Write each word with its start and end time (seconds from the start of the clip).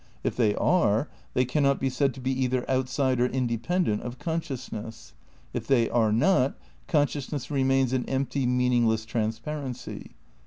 If 0.23 0.35
they 0.35 0.55
are 0.55 1.09
they 1.35 1.45
cannot 1.45 1.79
be 1.79 1.91
said 1.91 2.15
to 2.15 2.19
be 2.19 2.31
either 2.31 2.67
outside 2.67 3.19
or 3.19 3.27
in 3.27 3.45
dependent 3.45 4.01
of 4.01 4.17
consciousness. 4.17 5.13
If 5.53 5.67
they 5.67 5.91
are 5.91 6.11
not, 6.11 6.57
conscious 6.87 7.31
ness 7.31 7.51
remains 7.51 7.93
an 7.93 8.09
empty, 8.09 8.47
meaningless 8.47 9.05
transparency. 9.05 10.15